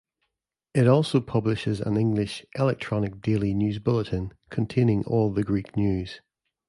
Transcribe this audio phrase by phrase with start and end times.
[0.73, 6.21] It also publishes an English 'Electronic Daily News Bulletin' containing all the Greek news.